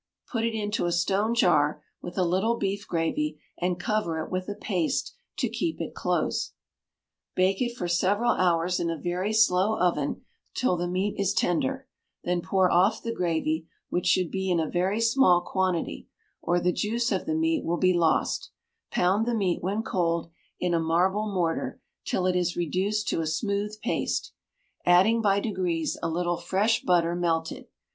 [0.31, 4.49] Put it into a stone jar with a little beef gravy, and cover it with
[4.49, 6.53] a paste to keep it close.
[7.35, 10.25] Bake it for several hours in a very slow oven
[10.55, 11.87] till the meat is tender;
[12.23, 16.07] then pour off the gravy, which should be in a very small quantity,
[16.41, 18.49] or the juice of the meat will be lost;
[18.89, 23.27] pound the meat, when cold, in a marble mortar till it is reduced to a
[23.27, 24.33] smooth paste,
[24.83, 27.67] adding by degrees a little fresh butter melted.